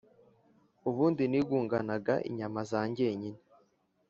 [0.89, 3.41] ubundi nigunganaga inyama za jyenyine,